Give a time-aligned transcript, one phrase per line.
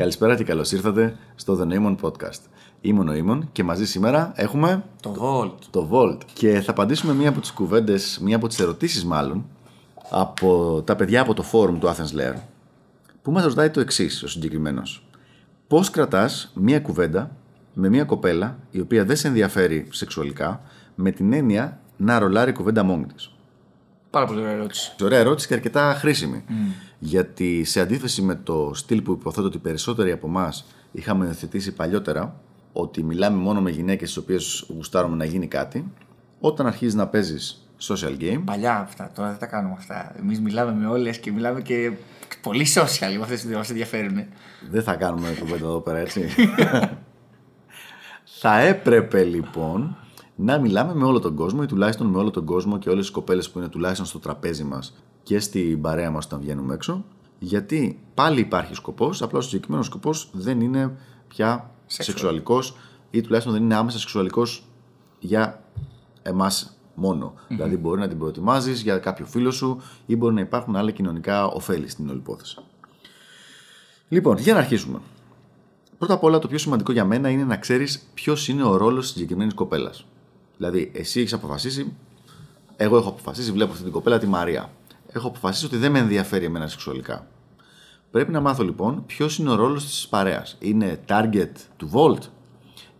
[0.00, 2.40] Καλησπέρα και καλώς ήρθατε στο The Neymon Podcast.
[2.80, 5.64] Είμαι ο Νοήμων και μαζί σήμερα έχουμε Το Volt.
[5.70, 6.18] το Volt.
[6.32, 9.46] Και θα απαντήσουμε μία από τις κουβέντες, μία από τις ερωτήσεις μάλλον,
[10.10, 12.34] από τα παιδιά από το forum του Athens Lair,
[13.22, 15.06] που μας ρωτάει το εξής ο συγκεκριμένος.
[15.66, 17.30] Πώς κρατάς μία κουβέντα
[17.74, 20.62] με μία κοπέλα η οποία δεν σε ενδιαφέρει σεξουαλικά,
[20.94, 23.30] με την έννοια να ρολάρει κουβέντα μόνη της;
[24.10, 24.94] Πάρα πολύ ωραία ερώτηση.
[25.02, 26.44] Ωραία ερώτηση και αρκετά χρήσιμη.
[27.02, 32.40] Γιατί σε αντίθεση με το στυλ που υποθέτω ότι περισσότεροι από εμάς είχαμε υιοθετήσει παλιότερα,
[32.72, 35.92] ότι μιλάμε μόνο με γυναίκες τι οποίες γουστάρουμε να γίνει κάτι,
[36.40, 40.14] όταν αρχίζεις να παίζεις social game, Παλιά αυτά, τώρα δεν τα κάνουμε αυτά.
[40.18, 41.92] Εμείς μιλάμε με όλες και μιλάμε και
[42.42, 44.24] πολύ social με αυτές που μας ενδιαφέρουν.
[44.70, 46.28] δεν θα κάνουμε κουβέντα εδώ πέρα, έτσι.
[48.40, 49.96] θα έπρεπε λοιπόν
[50.36, 53.14] να μιλάμε με όλο τον κόσμο ή τουλάχιστον με όλο τον κόσμο και όλες τις
[53.14, 57.04] κοπέλες που είναι τουλάχιστον στο τραπέζι μας και στην παρέα μας όταν βγαίνουμε έξω
[57.42, 60.96] γιατί πάλι υπάρχει σκοπός, απλά ο συγκεκριμένος σκοπός δεν είναι
[61.28, 62.76] πια σεξουαλικός
[63.10, 64.64] ή τουλάχιστον δεν είναι άμεσα σεξουαλικός
[65.18, 65.64] για
[66.22, 67.34] εμάς μόνο.
[67.48, 71.46] Δηλαδή μπορεί να την προετοιμάζεις για κάποιο φίλο σου ή μπορεί να υπάρχουν άλλα κοινωνικά
[71.46, 72.58] ωφέλη στην όλη υπόθεση.
[74.08, 74.98] Λοιπόν, για να αρχίσουμε.
[75.98, 79.02] Πρώτα απ' όλα, το πιο σημαντικό για μένα είναι να ξέρεις ποιος είναι ο ρόλος
[79.02, 80.04] της συγκεκριμένης κοπέλας.
[80.56, 81.96] Δηλαδή, εσύ έχεις αποφασίσει,
[82.76, 84.70] εγώ έχω αποφασίσει, βλέπω αυτή την κοπέλα τη Μαρία.
[85.12, 87.26] Έχω αποφασίσει ότι δεν με ενδιαφέρει εμένα σεξουαλικά.
[88.10, 90.56] Πρέπει να μάθω λοιπόν ποιος είναι ο ρόλος της παρέας.
[90.60, 92.22] Είναι target του Volt,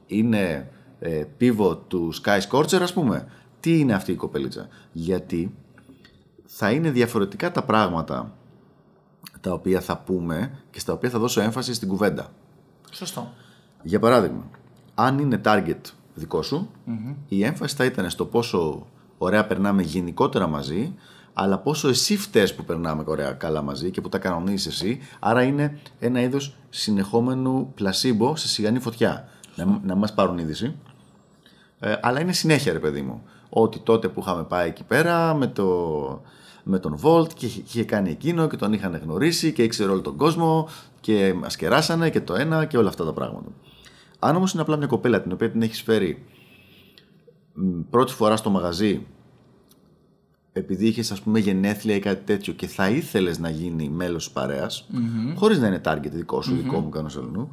[0.06, 3.26] είναι ε, pivot του Sky Scorcher, ας πούμε;
[3.60, 4.68] Τι είναι αυτή η κοπέλιτσα.
[4.92, 5.54] Γιατί
[6.44, 8.34] θα είναι διαφορετικά τα πράγματα
[9.40, 12.32] τα οποία θα πούμε και στα οποία θα δώσω έμφαση στην κουβέντα.
[12.90, 13.32] Σωστό.
[13.82, 14.50] Για παράδειγμα,
[14.94, 15.80] αν είναι target
[16.14, 16.70] δικό σου,
[17.28, 18.86] η έμφαση θα ήταν στο πόσο
[19.18, 20.94] ωραία περνάμε γενικότερα μαζί,
[21.42, 24.98] αλλά πόσο εσύ φταίς που περνάμε ωραία καλά μαζί και που τα κανονίζεις εσύ.
[25.20, 29.28] Άρα είναι ένα είδος συνεχόμενου πλασίμπο σε σιγανή φωτιά.
[29.56, 30.74] Να, να μας πάρουν είδηση.
[31.78, 33.22] Ε, αλλά είναι συνέχεια, ρε παιδί μου.
[33.48, 35.66] Ότι τότε που είχαμε πάει εκεί πέρα με, το,
[36.62, 40.00] με τον Volt και είχε- είχε κάνει εκείνο και τον είχαν γνωρίσει και ήξερε όλο
[40.00, 40.68] τον κόσμο
[41.00, 43.48] και μας κεράσανε και το ένα και όλα αυτά τα πράγματα.
[44.18, 46.24] Αν όμως είναι απλά μια κοπέλα την οποία την έχεις φέρει
[47.52, 49.06] μ, πρώτη φορά στο μαγαζί
[50.52, 54.32] επειδή είχες ας πούμε γενέθλια ή κάτι τέτοιο και θα ήθελες να γίνει μέλος της
[54.32, 54.88] παρεας
[55.34, 57.48] χωρίς να είναι target δικό σου, δικό μου κανένας αλλού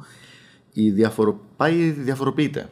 [0.72, 1.40] η διαφορο...
[1.56, 2.70] πάει διαφοροποιείται.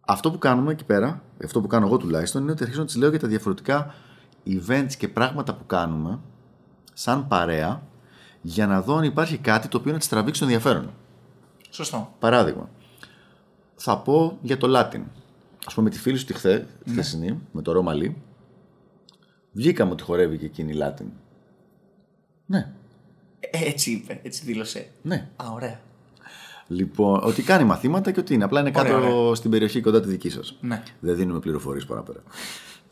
[0.00, 2.98] Αυτό που κάνουμε εκεί πέρα, αυτό που κάνω εγώ τουλάχιστον, είναι ότι αρχίζω να τη
[2.98, 3.94] λέω για τα διαφορετικά
[4.46, 6.18] events και πράγματα που κάνουμε
[6.92, 7.82] σαν παρέα
[8.42, 10.90] για να δω αν υπάρχει κάτι το οποίο να τη τραβήξει το ενδιαφέρον.
[11.70, 12.14] Σωστό.
[12.18, 12.68] Παράδειγμα,
[13.74, 15.02] θα πω για το Latin.
[15.70, 18.16] Α πούμε, με τη φίλη σου τη χθε, χθεσινή, με το Ρώμαλι,
[19.52, 21.06] βγήκαμε ότι χορεύει και εκείνη η Latin.
[22.46, 22.72] Ναι,
[23.40, 24.90] Ε, Έτσι είπε, έτσι δήλωσε.
[25.02, 25.28] ναι.
[25.36, 25.80] Α, ωραία.
[26.66, 28.44] Λοιπόν, ότι κάνει μαθήματα και ότι είναι.
[28.44, 30.56] Απλά είναι κάτω Ωραία, στην περιοχή κοντά τη δική σας.
[30.60, 30.82] Ναι.
[31.00, 32.22] Δεν δίνουμε πληροφορίες παραπέρα.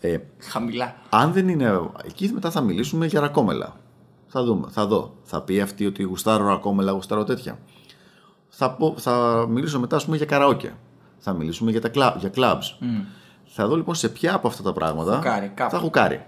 [0.01, 0.97] Ε, Χαμηλά.
[1.09, 3.77] αν δεν είναι εκεί, μετά θα μιλήσουμε για ρακόμελα.
[4.27, 5.17] Θα δούμε, θα δω.
[5.23, 7.59] Θα πει αυτή ότι γουστάρω ρακόμελα, γουστάρω τέτοια.
[8.49, 10.75] Θα, πω, θα μιλήσω μετά, ας πούμε, για καραόκε.
[11.23, 12.87] Θα μιλήσουμε για, τα κλα, για clubs.
[13.45, 15.71] Θα δω λοιπόν σε ποια από αυτά τα πράγματα Χουκάρει, κάπου.
[15.71, 16.25] θα χουκάρει.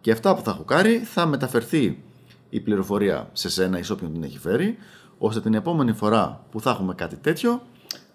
[0.00, 2.02] Και αυτά που θα χουκάρει θα μεταφερθεί
[2.50, 4.78] η πληροφορία σε σένα ή σε όποιον την έχει φέρει,
[5.18, 7.62] ώστε την επόμενη φορά που θα έχουμε κάτι τέτοιο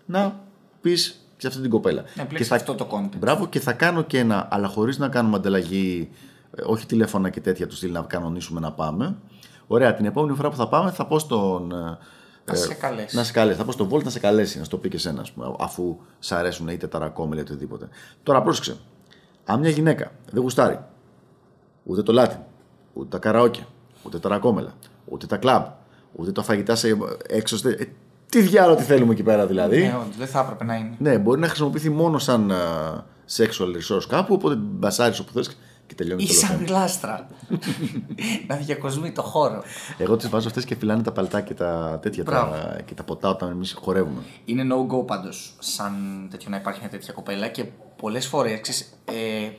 [0.05, 0.39] να
[0.81, 2.03] πεις σε αυτή την κοπέλα.
[2.15, 3.17] Να επιλέξεις αυτό το content.
[3.17, 6.09] Μπράβο και θα κάνω και ένα, αλλά χωρίς να κάνουμε ανταλλαγή,
[6.55, 9.15] ε, όχι τηλέφωνα και τέτοια του στυλ να κανονίσουμε να πάμε.
[9.67, 11.73] Ωραία, την επόμενη φορά που θα πάμε θα πω στον.
[12.45, 13.15] Ε, Να σε καλέσει.
[13.15, 13.57] να σε καλέσει.
[13.57, 15.55] Θα πω στον Volt να σε καλέσει, να σου το πει και εσένα, ας πούμε,
[15.59, 17.87] αφού σ' αρέσουν είτε τα ρακόμελα είτε οτιδήποτε.
[18.23, 18.75] Τώρα πρόσεξε.
[19.45, 20.79] Αν μια γυναίκα δεν γουστάρει
[21.83, 22.37] ούτε το Latin,
[22.93, 23.65] ούτε τα καραόκε,
[24.03, 24.73] ούτε τα ρακόμελα,
[25.05, 25.65] ούτε τα κλαμπ,
[26.15, 26.97] ούτε τα φαγητά σε
[27.27, 27.57] έξω.
[27.57, 27.85] στε- ε,
[28.29, 29.81] τι διάλογο τι θέλουμε εκεί πέρα δηλαδή.
[29.81, 30.95] Ναι, όντως, δεν θα έπρεπε να είναι.
[30.97, 32.57] Ναι, μπορεί να χρησιμοποιηθεί μόνο σαν α,
[33.37, 36.63] sexual resource κάπου, οπότε μπασάρεις όπου θες και τελειώνει Ή το σαν λόγο.
[36.65, 37.27] γλάστρα.
[38.47, 39.63] να διακοσμεί το χώρο.
[39.97, 42.51] Εγώ τις βάζω αυτές και φυλάνε τα παλτά και τα τέτοια Μπράβο.
[42.51, 44.21] τα, και τα ποτά όταν εμείς χορεύουμε.
[44.45, 45.93] Είναι no-go πάντως σαν
[46.31, 47.63] τέτοιο να υπάρχει μια τέτοια κοπέλα και
[47.95, 49.49] πολλές φορές ε,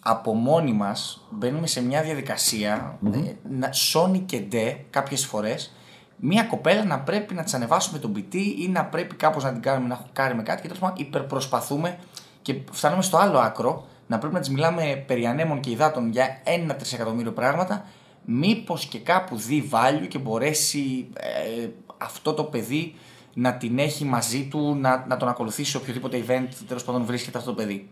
[0.00, 3.18] από μόνοι μας μπαίνουμε σε μια διαδικασια ε,
[3.50, 5.72] να σώνει και ντε κάποιες φορές
[6.16, 9.62] μια κοπέλα να πρέπει να της ανεβάσουμε τον πιτή ή να πρέπει κάπως να την
[9.62, 11.98] κάνουμε να χουκάρει με κάτι και τέλος πάντων υπερπροσπαθούμε
[12.42, 16.40] και φτάνουμε στο άλλο άκρο να πρέπει να τη μιλάμε περί ανέμων και υδάτων για
[16.44, 17.84] ένα τρισεκατομμύριο πράγματα.
[18.24, 21.68] Μήπως και κάπου δει value και μπορέσει ε,
[21.98, 22.94] αυτό το παιδί
[23.34, 27.38] να την έχει μαζί του, να, να τον ακολουθήσει σε οποιοδήποτε event τέλος πάντων βρίσκεται
[27.38, 27.88] αυτό το παιδί.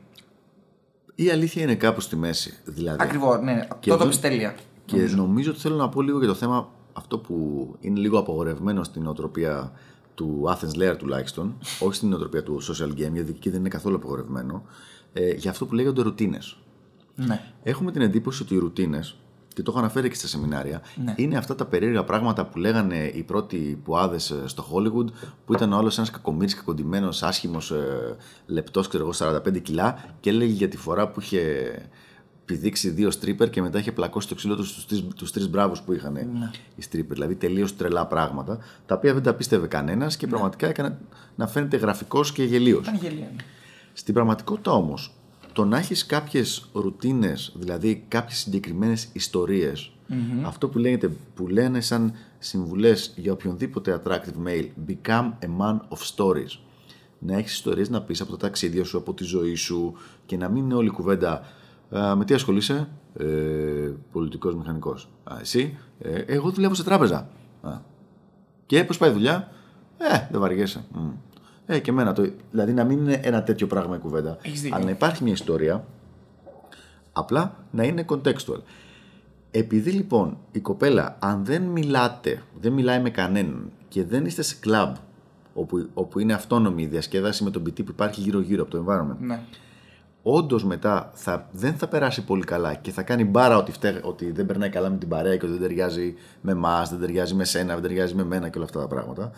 [1.14, 2.54] Η αλήθεια είναι κάπου στη μέση.
[2.64, 2.98] Δηλαδή.
[3.00, 3.52] Ακριβώς, ναι.
[3.54, 4.54] Και Αυτό το εδώ- πεις τέλεια.
[4.84, 8.84] Και νομίζω ότι θέλω να πω λίγο για το θέμα αυτό που είναι λίγο απογορευμένο
[8.84, 9.72] στην οτροπία
[10.14, 13.96] του Athens Layer τουλάχιστον, όχι στην οτροπία του social game, γιατί εκεί δεν είναι καθόλου
[13.96, 14.62] απογορευμένο,
[15.12, 16.56] ε, για αυτό που λέγονται ρουτίνες.
[17.14, 17.40] Ναι.
[17.62, 19.16] Έχουμε την εντύπωση ότι οι ρουτίνες,
[19.54, 21.14] και το έχω αναφέρει και στα σεμινάρια, Ναι.
[21.16, 25.06] είναι αυτά τα περίεργα πράγματα που λέγανε οι πρώτοι πουάδες στο Hollywood,
[25.44, 28.16] που ήταν όλο ένας κακομίρι, κακοντημένο, άσχημος, ε,
[28.46, 31.42] λεπτός, ξέρω εγώ, 45 κιλά, και έλεγε για τη φορά που είχε
[32.44, 34.64] πηδήξει δύο στρίπερ και μετά είχε πλακώσει το ξύλο του
[35.14, 36.16] στους τρεις μπράβους που είχαν
[36.76, 37.14] οι στρίπερ.
[37.16, 40.98] Δηλαδή τελείως τρελά πράγματα, τα οποία δεν τα πίστευε κανένας και πραγματικά έκανε
[41.36, 42.80] να φαίνεται γραφικός και γελίος.
[42.80, 43.30] Ήταν γελία.
[44.00, 44.06] Ναι.
[44.06, 45.14] Στην πραγματικότητα όμως,
[45.52, 49.08] το να έχεις κάποιες ρουτίνες, δηλαδή κάποιες συγκεκριμένες
[50.44, 55.98] αυτό που, λέγεται, που λένε σαν συμβουλές για οποιονδήποτε attractive male, become a man of
[56.16, 56.58] stories.
[57.18, 59.94] Να έχεις ιστορίες να πεις από τα ταξίδια σου, από τη ζωή σου
[60.26, 61.42] και να μην είναι όλη η κουβέντα.
[61.90, 62.88] «Α, με τι ασχολείσαι,
[63.18, 63.24] ε,
[64.12, 65.08] πολιτικός μηχανικός.
[65.40, 67.28] Εσύ, ε, εγώ δουλεύω σε τράπεζα.
[67.62, 67.78] Α,
[68.66, 69.52] και πώ πάει η δουλειά,
[69.98, 70.84] Ε, δεν βαριέσαι.
[70.92, 71.10] Μμ.
[71.72, 72.30] Ε, και εμένα το.
[72.50, 74.38] Δηλαδή να μην είναι ένα τέτοιο πράγμα η κουβέντα.
[74.42, 74.76] Έχεις δίκιο.
[74.76, 75.84] Αλλά να υπάρχει μια ιστορία,
[77.12, 78.60] απλά να είναι contextual.
[79.50, 84.56] Επειδή λοιπόν η κοπέλα, αν δεν μιλάτε, δεν μιλάει με κανέναν και δεν είστε σε
[84.60, 84.94] κλαμπ
[85.54, 89.16] όπου, όπου είναι αυτόνομη η διασκέδαση με τον ποιητή που υπάρχει γύρω-γύρω από το environment,
[89.20, 89.40] Ναι.
[90.22, 94.30] όντως μετά θα, δεν θα περάσει πολύ καλά και θα κάνει μπάρα ότι, φταί, ότι
[94.30, 97.44] δεν περνάει καλά με την παρέα και ότι δεν ταιριάζει με εμά, δεν ταιριάζει με
[97.44, 99.30] σένα, δεν ταιριάζει με μένα και όλα αυτά τα πράγματα.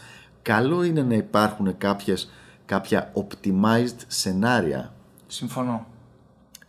[0.42, 2.30] Καλό είναι να υπάρχουν κάποιες,
[2.66, 4.92] κάποια optimized σενάρια
[5.26, 5.86] Συμφωνώ.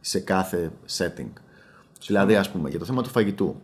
[0.01, 1.29] σε κάθε setting.
[2.05, 3.55] Δηλαδή, ας πούμε, για το θέμα του φαγητού.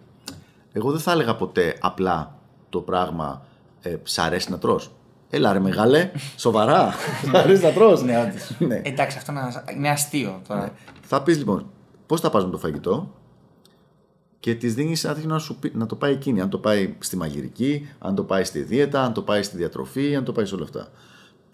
[0.73, 2.35] Εγώ δεν θα έλεγα ποτέ απλά
[2.69, 3.41] το πράγμα
[3.81, 4.91] ε, «Σ' αρέσει να τρως».
[5.29, 6.91] Έλα ρε μεγάλε, σοβαρά,
[7.31, 8.03] σ' αρέσει να τρως.
[8.03, 8.55] Ναι, όντως.
[8.59, 8.81] Ναι.
[8.83, 10.71] Εντάξει, αυτό είναι- είναι αστείο τώρα.
[11.01, 11.65] Θα πεις λοιπόν
[12.05, 13.13] πώς θα πας με το φαγητό;
[14.39, 16.41] Και της δίνεις άδειο να, σου πει- να το πάει εκείνη.
[16.41, 20.15] Αν το πάει στη μαγειρική, αν το πάει στη δίαιτα, αν το πάει στη διατροφή,
[20.15, 20.91] αν το πάει σε όλα αυτά.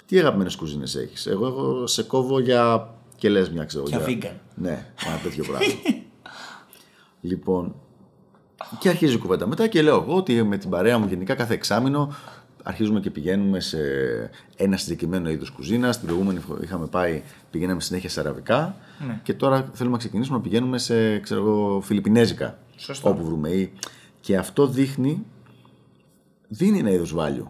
[0.05, 3.83] Τι αγαπημένες κουζίνες έχεις; Εγώ, εγώ σε κόβω για και λες μια ξέρω.
[3.87, 4.31] Για vegan.
[4.55, 5.73] Ναι, ένα τέτοιο πράγμα.
[7.21, 7.75] λοιπόν,
[8.79, 11.53] και αρχίζει η κουβέντα μετά και λέω εγώ ότι με την παρέα μου γενικά κάθε
[11.53, 12.15] εξάμηνο
[12.67, 13.77] αρχίζουμε και πηγαίνουμε σε
[14.57, 15.97] ένα συγκεκριμένο είδος κουζίνας.
[15.97, 17.21] Την προηγούμενη φορά είχαμε πάει,
[17.51, 18.75] πηγαίναμε συνέχεια σε αραβικά
[19.07, 19.19] Ναι.
[19.23, 22.57] και τώρα θέλουμε να ξεκινήσουμε να πηγαίνουμε σε ξέρω εγώ, φιλιππινέζικα.
[22.75, 23.09] Σωστό.
[23.09, 23.49] Όπου βρούμε.
[23.49, 23.71] Ή-
[24.19, 25.23] Και αυτό δείχνει,
[26.47, 27.47] δίνει ένα είδος value.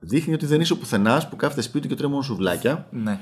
[0.00, 3.18] Δείχνει ότι δεν είσαι ο πουθενάς που κάθεται σπίτι και τρώει μόνο σουβλάκια Ναι.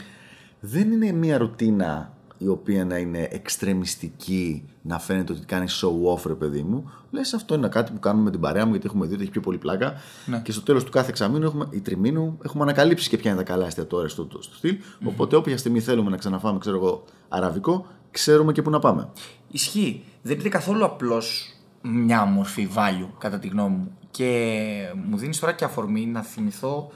[0.61, 2.13] δεν είναι μια ρουτίνα
[2.43, 6.91] η οποία να είναι εξτρεμιστική, να φαίνεται ότι κάνει show off, ρε παιδί μου.
[7.11, 9.33] Λες, αυτό είναι κάτι που κάνουμε με την παρέα μου, γιατί έχουμε δει ότι έχει
[9.33, 9.95] πιο πολύ πλάκα.
[10.27, 10.41] Ναι.
[10.41, 13.53] Και στο τέλος του κάθε εξαμήνου έχουμε, ή τριμήνου έχουμε ανακαλύψει και ποια είναι τα
[13.53, 14.77] καλά εστιατόρια στο, στο στυλ.
[15.05, 19.09] Οπότε, όποια στιγμή θέλουμε να ξαναφάμε, ξέρω εγώ, αραβικό, ξέρουμε και πού να πάμε.
[19.51, 20.03] Ισχύει.
[20.23, 23.99] Δεν είναι καθόλου απλώς μια μορφή value, κατά τη γνώμη μου.
[24.11, 26.91] Και μου δίνεις τώρα και αφορμή να θυμηθώ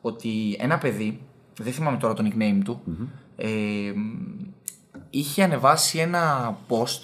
[0.00, 1.20] ότι ένα παιδί,
[1.58, 2.80] δεν θυμάμαι τώρα το nickname του,
[3.36, 3.48] ε,
[5.10, 7.00] είχε ανεβάσει ένα post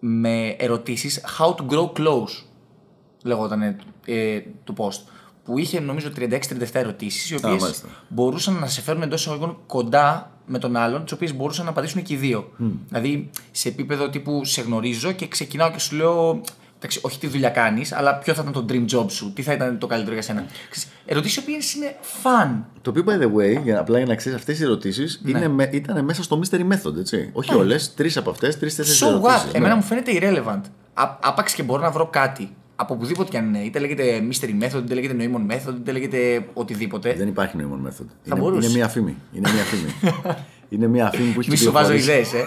[0.00, 2.44] με ερωτήσεις How to grow close,
[3.22, 3.62] λεγόταν
[4.06, 5.00] ε, το post.
[5.44, 6.38] Που είχε νομίζω 36-37
[6.72, 7.88] ερωτήσεις, οι οποίες μάλιστα.
[8.08, 12.02] μπορούσαν να σε φέρουν εντός εισαγωγικών κοντά με τον άλλον, τις οποίες μπορούσαν να απαντήσουν
[12.02, 12.52] και οι δύο.
[12.88, 16.40] Δηλαδή σε επίπεδο τύπου σε γνωρίζω και ξεκινάω και σου λέω.
[16.78, 19.52] Εντάξει, όχι τι δουλειά κάνεις, αλλά ποιο θα ήταν το dream job σου, τι θα
[19.52, 20.44] ήταν το καλύτερο για σένα.
[21.06, 22.62] Ερωτήσεις οι οποίες είναι fun.
[22.82, 25.68] Το οποίο, by the way, για, απλά για να ξέρεις, αυτές οι ερωτήσεις Ναι.
[25.70, 27.30] ήταν μέσα στο mystery method, έτσι.
[27.32, 29.50] Όχι όλες, τρεις από αυτές, τρει-τέσσερι So ερωτήσεις.
[29.50, 30.60] what, εμένα μου φαίνεται irrelevant.
[30.94, 33.58] Α, άπαξ και μπορώ να βρω κάτι από οπουδήποτε κι αν είναι.
[33.58, 37.14] Είτε λέγεται mystery method, είτε λέγεται νοήμων method, είτε λέγεται οτιδήποτε.
[37.14, 38.04] Δεν υπάρχει νοήμων method.
[38.06, 38.68] Θα είναι, μπορούσε.
[38.68, 39.16] είναι μία φήμη.
[39.32, 40.14] Είναι μία φήμη.
[40.68, 42.10] είναι μία φήμη που έχει Μη σου βάζω κυκλοφορήσει.
[42.10, 42.44] ιδέες, ε.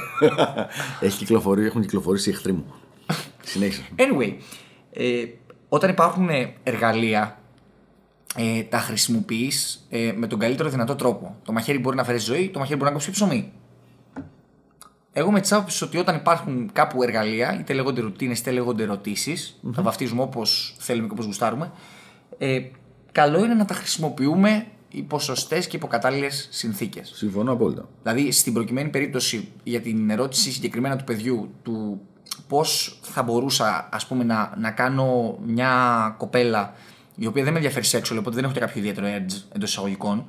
[1.05, 2.65] έχει κυκλοφορήσει, έχουν κυκλοφορήσει οι εχθροί μου.
[3.49, 3.83] Συνέχισε.
[3.95, 4.33] Anyway,
[4.93, 5.25] ε,
[5.69, 7.39] όταν υπάρχουν ε, εργαλεία,
[8.35, 11.35] ε, τα χρησιμοποιείς ε, με τον καλύτερο δυνατό τρόπο.
[11.43, 13.51] Το μαχαίρι μπορεί να φέρει ζωή, το μαχαίρι μπορεί να κόψει ψωμί.
[15.13, 19.59] Εγώ με τη άποψη ότι όταν υπάρχουν κάπου εργαλεία, είτε λέγονται ρουτίνες είτε λέγονται ερωτήσεις,
[19.75, 21.71] τα βαφτίζουμε όπως θέλουμε και όπως γουστάρουμε,
[22.37, 22.61] ε,
[23.11, 27.11] καλό είναι να τα χρησιμοποιούμε υπό σωστέ και υπό κατάλληλε συνθήκες.
[27.15, 27.89] Συμφωνώ απόλυτα.
[28.03, 32.01] Δηλαδή, στην προκειμένη περίπτωση για την ερώτηση συγκεκριμένα του παιδιού, του
[32.47, 36.73] πώς θα μπορούσα ας πούμε, να, να κάνω μια κοπέλα
[37.15, 40.25] η οποία δεν με ενδιαφέρει sexual, οπότε δεν έχω και κάποιο ιδιαίτερο edge εντός εισαγωγικών,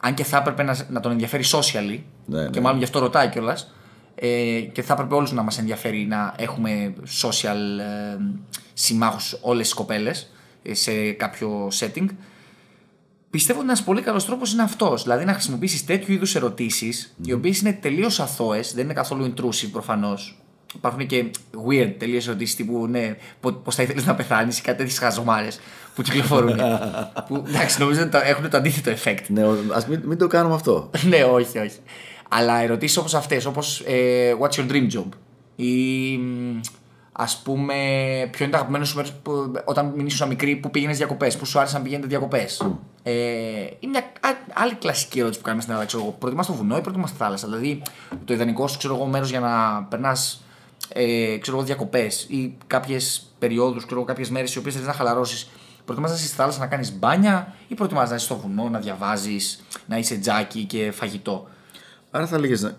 [0.00, 2.60] αν και θα έπρεπε να, να τον ενδιαφέρει socially, Ναι, και ναι.
[2.60, 3.72] μάλλον γι' αυτό ρωτάει κιόλας,
[4.14, 8.18] ε, και θα έπρεπε όλους να μας ενδιαφέρει να έχουμε social ε,
[8.72, 10.30] συμμάχους όλες τις κοπέλες
[10.70, 12.06] σε κάποιο setting.
[13.30, 15.02] Πιστεύω ότι ένας πολύ καλός τρόπος είναι αυτός.
[15.02, 19.68] Δηλαδή να χρησιμοποιήσεις τέτοιου είδους ερωτήσεις, οι οποίες είναι τελείως αθώες, δεν είναι καθόλου intrusive
[19.72, 20.38] προφανώς.
[20.74, 21.30] Υπάρχουν και
[21.68, 25.60] weird τελείως ερωτήσεις τύπου ναι, πώς θα ήθελες να πεθάνεις ή κάτι τέτοιες χαζομάρες
[25.94, 26.60] που κυκλοφορούν.
[27.28, 29.24] που εντάξει, νομίζω ότι έχουν το αντίθετο effect.
[29.28, 30.90] Ναι, ας μην, μην το κάνουμε αυτό.
[31.08, 31.78] ναι, όχι, όχι.
[32.28, 35.08] Αλλά ερωτήσεις όπως αυτές, όπως ε, What's your dream job;
[35.56, 36.18] Ή
[37.12, 37.74] ας πούμε,
[38.30, 39.12] ποιο είναι το αγαπημένο σου μέρος
[39.64, 42.72] όταν ήσουν μικρή που πήγαινες διακοπές, που σου άρεσε να πηγαίνετε διακοπές; Mm.
[43.02, 43.12] Ε,
[43.80, 44.04] είναι μια
[44.52, 45.96] άλλη κλασική ερώτηση που κάνουμε στην Ελλάδα.
[45.96, 47.82] Ξέρω, προτιμάς το βουνό ή προτιμάς τη θάλασσα; Δηλαδή,
[48.24, 50.42] το ιδανικό σου μέρος για να περνάς
[50.88, 55.48] ε, διακοπές ή κάποιες περιόδους, κάποιες μέρες οι οποίες θέλει να χαλαρώσεις.
[55.84, 58.78] Προτιμάς να είσαι στη θάλασσα να κάνεις μπάνια ή προτιμάς να είσαι στο βουνό, να
[58.78, 61.48] διαβάζεις, να είσαι τζάκι και φαγητό;
[62.10, 62.74] Άρα θα έλεγες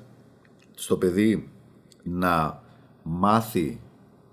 [0.76, 1.50] στο παιδί
[2.04, 2.62] να
[3.04, 3.80] μάθει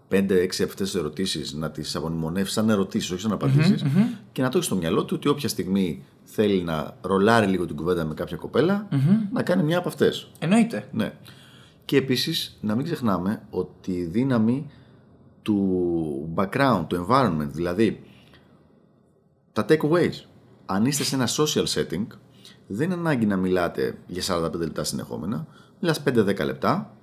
[0.09, 4.49] 5-6 αυτές τις ερωτήσεις, να τις απονημονεύσει σαν ερωτήσεις, όχι σαν απαντήσεις, mm-hmm, και να
[4.49, 8.15] το έχεις στο μυαλό του ότι όποια στιγμή θέλει να ρολάρει λίγο την κουβέντα με
[8.15, 9.29] κάποια κοπέλα, mm-hmm.
[9.33, 10.31] να κάνει μια από αυτές.
[10.39, 10.89] Εννοείται.
[10.93, 11.13] Ναι.
[11.87, 14.71] Και επίσης να μην ξεχνάμε ότι η δύναμη
[15.43, 18.03] του background, του environment, δηλαδή
[19.53, 20.13] τα takeaways.
[20.67, 22.07] Αν είστε σε ένα social setting,
[22.67, 25.47] δεν είναι ανάγκη να μιλάτε για 45 λεπτά συνεχόμενα.
[25.81, 26.97] Μιλάς 5-10 λεπτά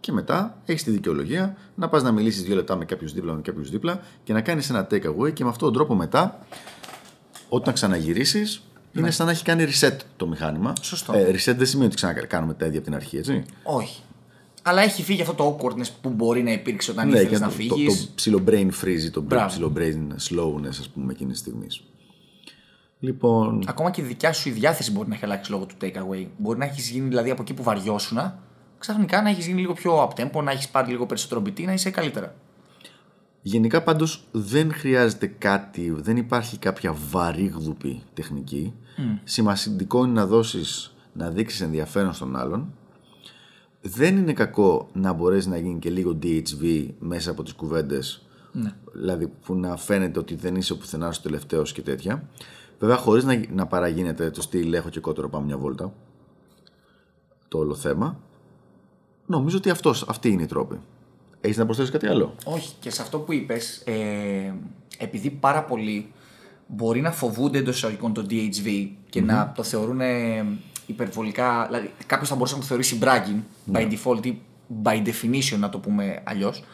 [0.00, 3.40] και μετά έχεις τη δικαιολογία να πας να μιλήσεις 2 λεπτά με κάποιους δίπλα με
[3.40, 6.46] κάποιους δίπλα και να κάνεις ένα takeaway και με αυτόν τον τρόπο μετά,
[7.48, 9.00] όταν ξαναγυρίσεις, ναι.
[9.00, 10.72] είναι σαν να έχει κάνει reset το μηχάνημα.
[10.80, 11.12] Σωστό.
[11.12, 13.44] Ε, reset δεν σημαίνει ότι ξανακάνουμε τα ίδια από την αρχή, έτσι.
[13.62, 14.02] Όχι.
[14.62, 17.86] Αλλά έχει φύγει αυτό το awkwardness που μπορεί να υπήρξε όταν ναι, ήθελες να φύγει.
[17.86, 21.82] Το, το, το ψηλό brain freeze, το ψηλό brain slowness, ας πούμε, εκείνης της στιγμής.
[23.00, 23.64] Λοιπόν...
[23.66, 26.26] Ακόμα και η δικιά σου η διάθεση μπορεί να έχει αλλάξει λόγω του takeaway.
[26.38, 28.18] Μπορεί να έχεις γίνει δηλαδή από εκεί που βαριώσουν,
[28.78, 31.90] ξαφνικά να έχεις γίνει λίγο πιο απτέμπο, να έχεις πάρει λίγο περισσότερο μπιτή, να είσαι
[31.90, 32.34] καλύτερα.
[33.42, 38.74] Γενικά πάντως δεν χρειάζεται κάτι, δεν υπάρχει κάποια βαρύγδουπη τεχνική.
[38.98, 39.18] Mm.
[39.24, 42.72] Σημαντικό είναι να δώσεις, να δείξεις ενδιαφέρον στον άλλον.
[43.90, 48.22] Δεν είναι κακό να μπορέσεις να γίνει και λίγο DHV μέσα από τις κουβέντες.
[48.52, 48.72] Ναι.
[48.92, 52.28] Δηλαδή που να φαίνεται ότι δεν είσαι πουθενά στο τελευταίο και τέτοια.
[52.78, 55.92] Βέβαια, χωρίς να, να παραγίνεται το στυλ έχω και κότερο πάμε μια βόλτα.
[57.48, 58.18] Το όλο θέμα.
[59.26, 60.80] Νομίζω ότι αυτός, αυτή είναι η τρόπη.
[61.40, 62.74] Έχεις να προσθέσεις κάτι άλλο; Όχι.
[62.80, 64.54] Και σε αυτό που είπες, ε,
[64.98, 66.12] επειδή πάρα πολλοί
[66.66, 70.00] μπορεί να φοβούνται εντός εισαγωγικών το DHV και να το θεωρούν
[70.88, 71.64] υπερβολικά.
[71.66, 73.40] Δηλαδή, κάποιος θα μπορούσε να το θεωρήσει bragging
[73.72, 73.88] by ναι.
[73.90, 74.38] default ή
[74.84, 76.64] by definition, να το πούμε αλλιώς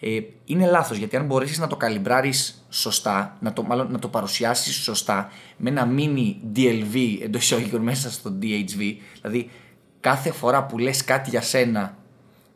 [0.00, 4.08] ε, είναι λάθος γιατί αν μπορέσεις να το καλυμπράρεις σωστά, να το, μάλλον να το
[4.08, 9.50] παρουσιάσεις σωστά με ένα mini DLV εντός εισαγωγικών μέσα στο DHV, δηλαδή
[10.00, 11.96] κάθε φορά που λες κάτι για σένα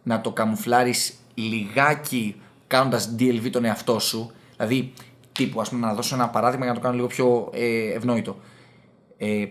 [0.02, 4.92] να το καμουφλάρεις λιγάκι κάνοντας DLV τον εαυτό σου, δηλαδή
[5.32, 8.36] τύπου ας πούμε να δώσω ένα παράδειγμα για να το κάνω λίγο πιο ε, ευνόητο.
[9.18, 9.46] Ε,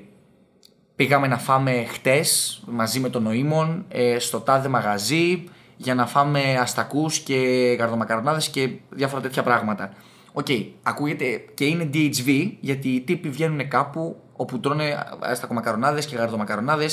[0.95, 5.43] πήγαμε να φάμε χτες μαζί με τον Νοήμων ε, στο τάδε μαγαζί
[5.77, 7.35] για να φάμε αστακούς και
[7.79, 9.93] καραβιδομακαρονάδες και διάφορα τέτοια πράγματα.
[10.33, 16.15] OK, okay, ακούγεται και είναι DHV γιατί οι τύποι βγαίνουν κάπου όπου τρώνε αστακομακαρονάδες και
[16.15, 16.89] καραβιδομακαρονάδες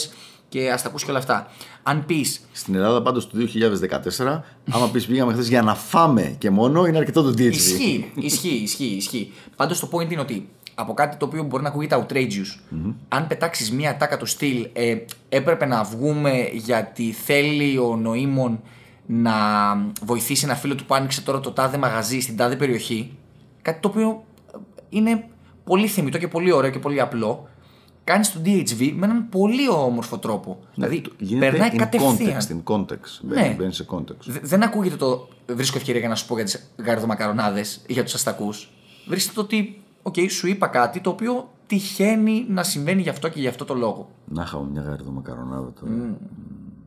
[0.49, 1.47] και αστακούς και όλα αυτά.
[1.83, 2.27] Αν πει.
[2.53, 3.39] Στην Ελλάδα πάντως το
[4.19, 4.41] 2014,
[4.71, 7.41] άμα πεις πήγαμε χθες για να φάμε και μόνο, είναι αρκετό το DHV.
[7.41, 8.85] Ισχύει, ισχύει, ισχύει.
[8.85, 9.33] ισχύει.
[9.57, 10.49] Πάντως το point είναι ότι
[10.81, 12.75] από κάτι το οποίο μπορεί να ακούγεται outrageous.
[12.75, 12.95] Mm-hmm.
[13.09, 14.97] Αν πετάξεις μία τάκα του στυλ, ε,
[15.29, 18.61] έπρεπε να βγούμε γιατί θέλει ο νοήμων
[19.07, 19.33] να
[20.03, 23.17] βοηθήσει ένα φίλο του που άνοιξε τώρα το τάδε μαγαζί στην τάδε περιοχή.
[23.63, 24.59] Κάτι το οποίο ε,
[24.89, 25.25] είναι
[25.65, 27.49] πολύ θεμητό και πολύ ωραίο και πολύ απλό.
[28.05, 30.59] Κάνεις το DHV με έναν πολύ όμορφο τρόπο.
[30.75, 32.17] Ναι, δηλαδή γίνεται περνάει in κατευθείαν.
[32.19, 33.21] Context, in context.
[33.21, 33.55] Ναι.
[33.59, 34.41] Μπαίνει σε context.
[34.43, 38.15] δεν ακούγεται το βρίσκω ευκαιρία για να σου πω για τις γαρδομακαρονάδες ή για τους
[38.15, 38.71] αστακούς.
[39.07, 43.29] Βρίσκεται το ότι, οκ, οκέι, σου είπα κάτι το οποίο τυχαίνει να συμβαίνει γι' αυτό
[43.29, 44.09] και γι' αυτό το λόγο.
[44.25, 45.93] Να είχαμε μια γαριδομακαρονάδα τώρα.
[45.93, 46.15] Mm.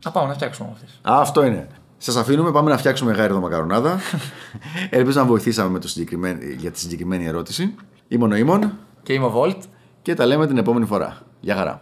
[0.06, 1.00] Να πάω να φτιάξουμε αυτές.
[1.02, 1.68] Αυτό είναι.
[1.98, 4.00] Σας αφήνουμε, πάμε να φτιάξουμε γαριδομακαρονάδα.
[4.90, 5.88] Ελπίζω να βοηθήσαμε με το
[6.58, 7.76] για τη συγκεκριμένη ερώτηση.
[8.08, 8.78] Είμαι ο Νοήμων.
[9.04, 9.64] Και είμαι ο Vault.
[10.02, 11.18] Και τα λέμε την επόμενη φορά.
[11.40, 11.82] Γεια χαρά.